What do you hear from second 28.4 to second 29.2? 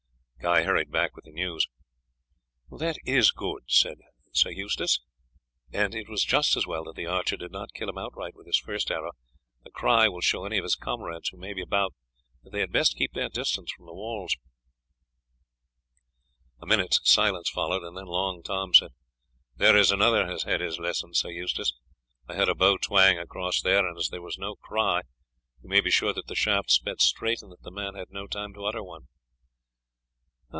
to utter one."